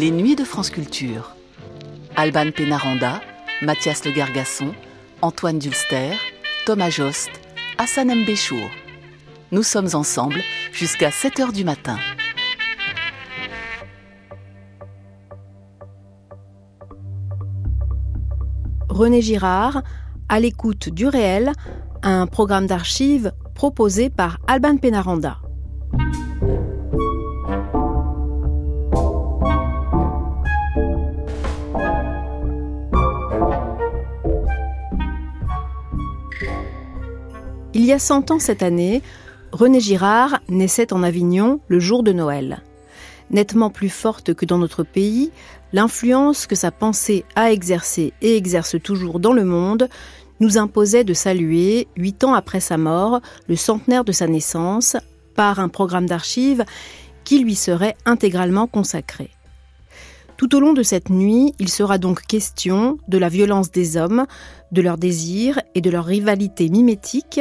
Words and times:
Les 0.00 0.12
Nuits 0.12 0.36
de 0.36 0.44
France 0.44 0.70
Culture. 0.70 1.34
Alban 2.14 2.52
Pénaranda, 2.52 3.20
Mathias 3.62 4.04
Le 4.04 4.12
Gargasson, 4.12 4.72
Antoine 5.22 5.58
Dulster, 5.58 6.12
Thomas 6.66 6.90
Jost, 6.90 7.30
Hassan 7.78 8.06
Mbéchour. 8.14 8.70
Nous 9.50 9.64
sommes 9.64 9.88
ensemble 9.94 10.40
jusqu'à 10.72 11.10
7 11.10 11.40
h 11.40 11.52
du 11.52 11.64
matin. 11.64 11.96
René 18.88 19.20
Girard, 19.20 19.82
à 20.28 20.38
l'écoute 20.38 20.90
du 20.90 21.08
réel, 21.08 21.50
un 22.04 22.28
programme 22.28 22.68
d'archives 22.68 23.32
proposé 23.56 24.10
par 24.10 24.38
Alban 24.46 24.76
Pénaranda. 24.76 25.38
Il 37.78 37.84
y 37.84 37.92
a 37.92 38.00
100 38.00 38.32
ans 38.32 38.40
cette 38.40 38.64
année, 38.64 39.02
René 39.52 39.78
Girard 39.78 40.40
naissait 40.48 40.92
en 40.92 41.04
Avignon 41.04 41.60
le 41.68 41.78
jour 41.78 42.02
de 42.02 42.12
Noël. 42.12 42.64
Nettement 43.30 43.70
plus 43.70 43.88
forte 43.88 44.34
que 44.34 44.44
dans 44.44 44.58
notre 44.58 44.82
pays, 44.82 45.30
l'influence 45.72 46.48
que 46.48 46.56
sa 46.56 46.72
pensée 46.72 47.24
a 47.36 47.52
exercée 47.52 48.14
et 48.20 48.36
exerce 48.36 48.74
toujours 48.82 49.20
dans 49.20 49.32
le 49.32 49.44
monde 49.44 49.88
nous 50.40 50.58
imposait 50.58 51.04
de 51.04 51.14
saluer, 51.14 51.86
huit 51.96 52.24
ans 52.24 52.34
après 52.34 52.58
sa 52.58 52.78
mort, 52.78 53.20
le 53.46 53.54
centenaire 53.54 54.02
de 54.02 54.10
sa 54.10 54.26
naissance, 54.26 54.96
par 55.36 55.60
un 55.60 55.68
programme 55.68 56.06
d'archives 56.06 56.64
qui 57.22 57.38
lui 57.38 57.54
serait 57.54 57.96
intégralement 58.06 58.66
consacré. 58.66 59.30
Tout 60.38 60.54
au 60.54 60.60
long 60.60 60.72
de 60.72 60.84
cette 60.84 61.10
nuit, 61.10 61.52
il 61.58 61.68
sera 61.68 61.98
donc 61.98 62.22
question 62.22 62.96
de 63.08 63.18
la 63.18 63.28
violence 63.28 63.72
des 63.72 63.96
hommes, 63.96 64.24
de 64.72 64.80
leurs 64.80 64.96
désirs 64.96 65.60
et 65.74 65.80
de 65.80 65.90
leur 65.90 66.04
rivalité 66.04 66.68
mimétique, 66.68 67.40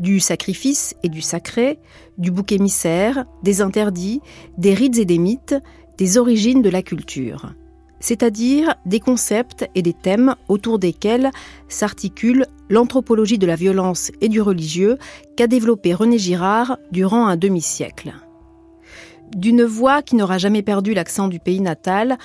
du 0.00 0.18
sacrifice 0.18 0.94
et 1.04 1.08
du 1.08 1.20
sacré, 1.20 1.78
du 2.18 2.32
bouc 2.32 2.50
émissaire, 2.50 3.24
des 3.44 3.60
interdits, 3.60 4.20
des 4.58 4.74
rites 4.74 4.98
et 4.98 5.04
des 5.04 5.18
mythes, 5.18 5.54
des 5.98 6.18
origines 6.18 6.62
de 6.62 6.70
la 6.70 6.82
culture 6.82 7.52
c'est-à-dire 8.02 8.74
des 8.84 9.00
concepts 9.00 9.64
et 9.74 9.80
des 9.80 9.92
thèmes 9.94 10.34
autour 10.48 10.78
desquels 10.78 11.30
s'articule 11.68 12.46
l'anthropologie 12.68 13.38
de 13.38 13.46
la 13.46 13.54
violence 13.54 14.10
et 14.20 14.28
du 14.28 14.42
religieux 14.42 14.98
qu'a 15.36 15.46
développé 15.46 15.94
René 15.94 16.18
Girard 16.18 16.78
durant 16.90 17.28
un 17.28 17.36
demi-siècle. 17.36 18.12
D'une 19.36 19.64
voix 19.64 20.02
qui 20.02 20.16
n'aura 20.16 20.38
jamais 20.38 20.62
perdu 20.62 20.92
l'accent 20.92 21.28
du 21.28 21.40
pays 21.40 21.60
natal, 21.60 22.18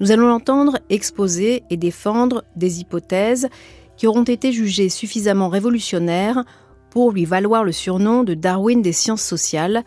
nous 0.00 0.10
allons 0.10 0.28
l'entendre 0.28 0.78
exposer 0.88 1.62
et 1.70 1.76
défendre 1.76 2.44
des 2.56 2.80
hypothèses 2.80 3.48
qui 3.96 4.06
auront 4.06 4.24
été 4.24 4.50
jugées 4.50 4.88
suffisamment 4.88 5.48
révolutionnaires 5.48 6.44
pour 6.90 7.12
lui 7.12 7.24
valoir 7.24 7.64
le 7.64 7.72
surnom 7.72 8.24
de 8.24 8.34
Darwin 8.34 8.80
des 8.80 8.92
sciences 8.92 9.22
sociales, 9.22 9.84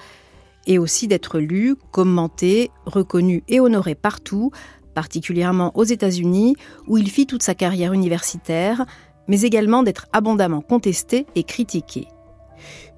et 0.67 0.77
aussi 0.77 1.07
d'être 1.07 1.39
lu, 1.39 1.75
commenté, 1.91 2.71
reconnu 2.85 3.43
et 3.47 3.61
honoré 3.61 3.95
partout 3.95 4.51
particulièrement 4.93 5.71
aux 5.77 5.83
États-Unis, 5.83 6.55
où 6.87 6.97
il 6.97 7.09
fit 7.09 7.27
toute 7.27 7.43
sa 7.43 7.53
carrière 7.53 7.93
universitaire, 7.93 8.85
mais 9.27 9.41
également 9.41 9.83
d'être 9.83 10.07
abondamment 10.11 10.61
contesté 10.61 11.27
et 11.35 11.43
critiqué. 11.43 12.07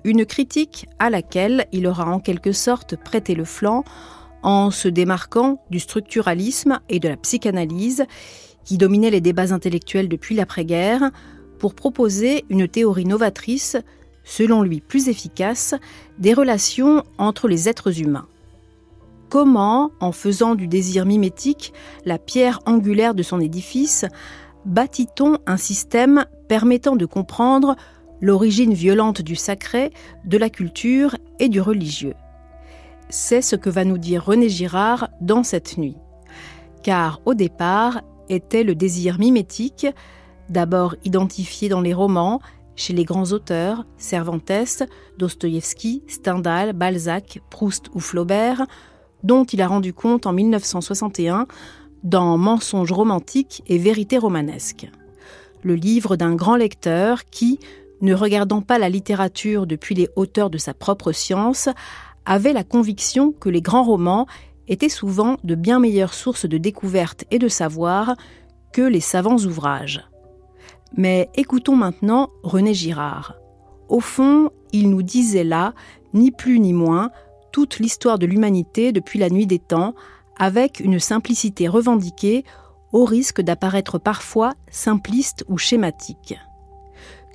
Une 0.04 0.26
critique 0.26 0.88
à 1.00 1.10
laquelle 1.10 1.66
il 1.72 1.86
aura 1.88 2.06
en 2.06 2.20
quelque 2.20 2.52
sorte 2.52 2.96
prêté 2.96 3.36
le 3.36 3.46
flanc 3.46 3.84
en 4.44 4.72
se 4.72 4.88
démarquant 4.88 5.62
du 5.70 5.80
structuralisme 5.80 6.80
et 6.88 7.00
de 7.00 7.10
la 7.10 7.18
psychanalyse 7.18 8.06
qui 8.64 8.78
dominaient 8.78 9.10
les 9.10 9.22
débats 9.22 9.54
intellectuels 9.54 10.08
depuis 10.08 10.36
l'après-guerre 10.36 11.12
pour 11.58 11.74
proposer 11.74 12.46
une 12.50 12.68
théorie 12.68 13.06
novatrice, 13.06 13.76
selon 14.24 14.64
lui 14.64 14.80
plus 14.80 15.10
efficace, 15.10 15.76
des 16.18 16.34
relations 16.34 17.04
entre 17.18 17.48
les 17.48 17.68
êtres 17.68 18.00
humains. 18.00 18.28
Comment, 19.30 19.92
en 20.00 20.12
faisant 20.12 20.56
du 20.56 20.68
désir 20.68 21.06
mimétique 21.06 21.74
la 22.06 22.18
pierre 22.18 22.62
angulaire 22.66 23.14
de 23.14 23.24
son 23.24 23.40
édifice, 23.40 24.06
bâtit-on 24.66 25.38
un 25.46 25.58
système 25.58 26.26
permettant 26.48 26.96
de 26.96 27.06
comprendre 27.06 27.76
l'origine 28.22 28.74
violente 28.74 29.22
du 29.22 29.36
sacré, 29.36 29.92
de 30.26 30.38
la 30.38 30.50
culture 30.50 31.16
et 31.40 31.50
du 31.50 31.62
religieux 31.62 32.16
C'est 33.10 33.42
ce 33.42 33.56
que 33.56 33.70
va 33.70 33.86
nous 33.86 33.98
dire 33.98 34.26
René 34.26 34.50
Girard 34.50 35.10
dans 35.22 35.44
cette 35.44 35.78
nuit. 35.78 35.98
Car 36.84 37.22
au 37.26 37.34
départ 37.34 38.02
était 38.30 38.64
le 38.64 38.76
désir 38.76 39.20
mimétique, 39.20 39.88
d'abord 40.50 40.96
identifié 41.04 41.70
dans 41.70 41.82
les 41.82 41.94
romans, 41.94 42.40
chez 42.76 42.94
les 42.94 43.04
grands 43.04 43.32
auteurs, 43.34 43.86
Cervantes, 43.98 44.84
Dostoïevski, 45.18 46.04
Stendhal, 46.08 46.74
Balzac, 46.74 47.42
Proust 47.50 47.90
ou 47.94 48.00
Flaubert, 48.00 48.66
dont 49.24 49.44
il 49.44 49.62
a 49.62 49.68
rendu 49.68 49.94
compte 49.94 50.26
en 50.26 50.32
1961 50.34 51.46
dans 52.04 52.38
Mensonges 52.38 52.94
romantiques 52.94 53.64
et 53.68 53.78
vérité 53.78 54.18
romanesque. 54.18 54.90
Le 55.62 55.76
livre 55.76 56.16
d'un 56.16 56.36
grand 56.36 56.56
lecteur 56.56 57.26
qui, 57.26 57.60
ne 58.02 58.14
regardant 58.14 58.62
pas 58.62 58.80
la 58.80 58.90
littérature 58.90 59.68
depuis 59.68 59.96
les 59.96 60.10
hauteurs 60.16 60.50
de 60.50 60.58
sa 60.58 60.74
propre 60.74 61.12
science, 61.12 61.70
avait 62.26 62.54
la 62.54 62.64
conviction 62.64 63.32
que 63.32 63.50
les 63.50 63.62
grands 63.62 63.84
romans 63.84 64.28
étaient 64.68 64.90
souvent 64.90 65.38
de 65.44 65.56
bien 65.56 65.80
meilleures 65.80 66.14
sources 66.14 66.46
de 66.46 66.58
découverte 66.58 67.26
et 67.32 67.40
de 67.40 67.48
savoir 67.48 68.16
que 68.72 68.82
les 68.82 69.02
savants 69.02 69.38
ouvrages. 69.38 70.08
Mais 70.96 71.30
écoutons 71.36 71.76
maintenant 71.76 72.30
René 72.44 72.74
Girard. 72.74 73.36
Au 73.90 74.00
fond, 74.00 74.52
il 74.72 74.90
nous 74.90 75.02
disait 75.02 75.44
là, 75.44 75.74
ni 76.14 76.32
plus 76.32 76.60
ni 76.60 76.74
moins, 76.74 77.10
toute 77.52 77.80
l'histoire 77.80 78.20
de 78.20 78.28
l'humanité 78.28 78.92
depuis 78.92 79.20
la 79.20 79.30
nuit 79.30 79.48
des 79.48 79.60
temps, 79.60 79.96
avec 80.38 80.80
une 80.80 81.00
simplicité 81.00 81.68
revendiquée, 81.68 82.46
au 82.92 83.06
risque 83.06 83.42
d'apparaître 83.42 84.00
parfois 84.00 84.54
simpliste 84.72 85.44
ou 85.48 85.58
schématique. 85.58 86.36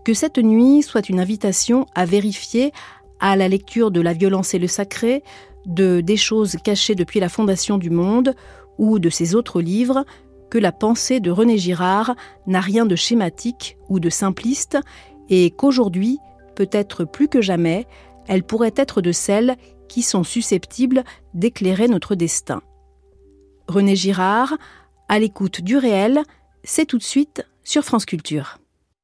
Que 0.04 0.12
cette 0.12 0.38
nuit 0.38 0.82
soit 0.82 1.08
une 1.08 1.18
invitation 1.18 1.86
à 1.94 2.04
vérifier, 2.04 2.72
à 3.20 3.36
la 3.36 3.48
lecture 3.48 3.90
de 3.90 4.02
La 4.02 4.12
violence 4.12 4.52
et 4.52 4.58
le 4.58 4.66
sacré, 4.66 5.22
de 5.64 6.02
Des 6.02 6.18
choses 6.18 6.56
cachées 6.62 6.94
depuis 6.94 7.20
la 7.20 7.30
fondation 7.30 7.78
du 7.78 7.88
monde, 7.88 8.34
ou 8.76 8.98
de 8.98 9.08
ses 9.08 9.34
autres 9.34 9.62
livres, 9.62 10.04
que 10.50 10.58
la 10.58 10.72
pensée 10.72 11.20
de 11.20 11.30
René 11.30 11.56
Girard 11.56 12.14
n'a 12.46 12.60
rien 12.60 12.84
de 12.84 12.96
schématique 12.96 13.78
ou 13.88 13.98
de 13.98 14.10
simpliste, 14.10 14.78
et 15.30 15.50
qu'aujourd'hui, 15.50 16.18
peut-être 16.54 17.04
plus 17.04 17.28
que 17.28 17.40
jamais, 17.40 17.86
elle 18.28 18.42
pourrait 18.42 18.74
être 18.76 19.00
de 19.00 19.10
celles 19.10 19.56
qui 19.88 20.02
sont 20.02 20.22
susceptibles 20.22 21.02
d'éclairer 21.32 21.88
notre 21.88 22.14
destin. 22.14 22.60
René 23.68 23.96
Girard, 23.96 24.54
à 25.08 25.18
l'écoute 25.18 25.62
du 25.62 25.78
réel, 25.78 26.22
c'est 26.62 26.86
tout 26.86 26.98
de 26.98 27.02
suite 27.02 27.46
sur 27.62 27.84
France 27.84 28.04
Culture. 28.04 28.58